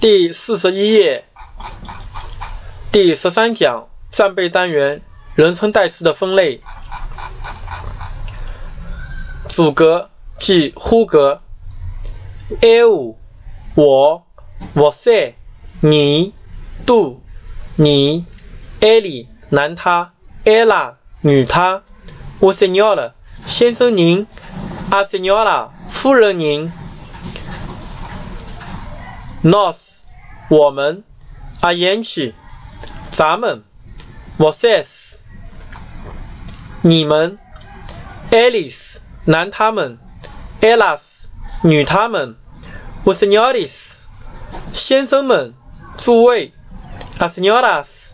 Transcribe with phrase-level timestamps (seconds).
[0.00, 1.26] 第四十一页，
[2.90, 5.02] 第十三讲战备单元
[5.34, 6.62] 人称代词的分类。
[9.50, 10.08] 主格
[10.38, 11.42] 即呼格
[12.62, 13.16] ，eu
[13.74, 14.24] 我
[14.74, 15.34] ，você
[15.82, 16.32] 你
[16.86, 17.18] ，tu
[17.76, 18.24] 你
[18.80, 20.14] ，ele 男他
[20.46, 21.82] ，ela 女他
[22.40, 23.12] ，o senhor
[23.44, 24.26] 先生您
[24.88, 26.72] ，a senhora 夫人您。
[29.42, 29.89] nós
[30.50, 31.04] 我们
[31.60, 32.34] ，a gente
[33.12, 33.62] 咱们
[34.36, 35.20] ，vocês
[36.82, 37.38] 你们
[38.32, 38.96] ，eles
[39.26, 39.98] 男他们
[40.60, 41.26] ，elas
[41.62, 42.34] 女他们
[43.04, 43.70] ，os senhores
[44.72, 45.54] 先生们，
[45.98, 46.52] 诸位
[47.20, 48.08] ，as senhoras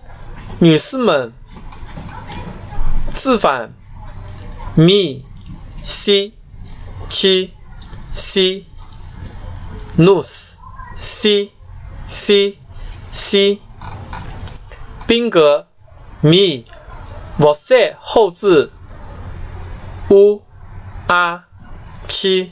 [0.60, 1.32] 女士们。
[3.14, 3.72] 字反
[4.74, 5.24] ，me
[5.86, 6.34] c
[7.08, 7.50] 七
[8.12, 8.66] c
[9.96, 10.58] nos
[10.98, 11.50] c
[12.26, 12.58] c
[13.12, 13.60] c
[15.06, 15.68] 宾格
[16.24, 16.64] me
[17.38, 18.72] você 后字
[20.10, 20.42] u
[21.06, 21.44] a
[22.08, 22.50] 七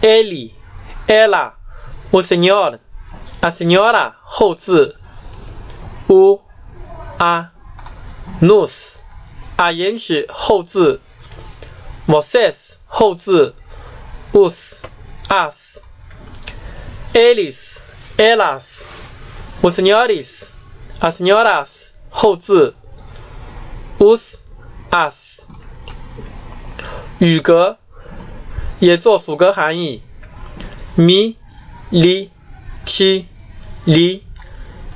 [0.00, 0.54] ele
[1.08, 1.54] ela
[2.12, 2.78] o senhor
[3.42, 4.94] a senora 后字
[6.08, 6.40] u
[7.18, 7.50] a
[8.40, 9.02] nos
[9.56, 11.00] a gente 后字
[12.06, 13.52] vocês 后字
[14.32, 14.80] os
[15.28, 15.65] us
[17.15, 17.81] eles,
[18.17, 18.85] elas,
[19.61, 20.51] os senhores,
[20.99, 22.75] as senhoras 后字
[23.99, 24.39] os,
[24.89, 25.45] as
[27.19, 27.77] 语格
[28.79, 30.01] 也做属格含义
[30.97, 31.37] mi,
[31.89, 32.31] li,
[32.85, 33.27] ti,
[33.85, 34.23] li,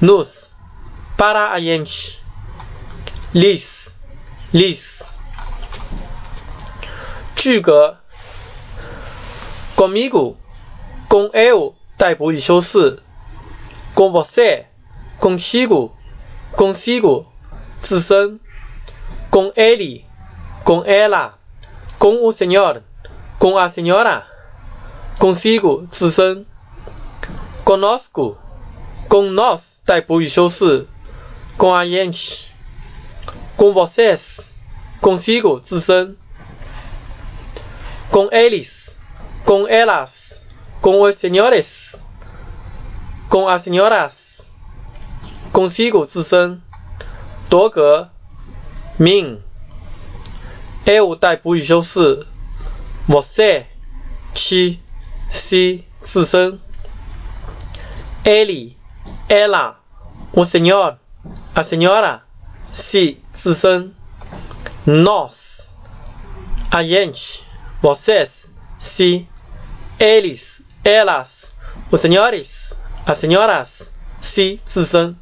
[0.01, 0.51] nos,
[1.17, 2.19] para a gente,
[3.33, 3.95] lis,
[4.51, 5.05] lis
[7.35, 7.97] 句格
[9.75, 10.37] comigo,
[11.07, 12.99] com eu 待补语修饰，
[13.93, 17.25] com você，contigo，com sigo，
[17.81, 18.39] 自身，
[19.29, 26.45] com ele，com ela，com o senhor，com a senhora，consigo，自身，
[27.63, 30.87] conosco，com nós 待补语修饰，
[31.57, 36.17] com a gente，com vocês，consigo，自身，
[38.11, 39.67] com eles，com
[40.79, 44.51] elas，com os senhores。com as senhoras,
[45.51, 46.61] consigo 自身，
[47.49, 48.07] 多格
[48.99, 49.39] mean,
[50.85, 52.25] eu 带补语修饰，
[53.07, 53.65] você
[54.33, 54.79] 七
[55.29, 56.59] c 自身，
[58.23, 58.77] ele,
[59.27, 59.79] ela,
[60.31, 60.99] o senhor,
[61.53, 62.23] a senhora
[62.71, 63.91] c 自身，
[64.85, 65.73] nós,
[66.69, 67.43] a gente,
[67.81, 69.27] vocês c,
[69.99, 70.48] eles,
[70.84, 71.52] elas,
[71.90, 72.74] os senhores.
[73.06, 73.92] As senhoras.
[74.20, 75.16] C 自身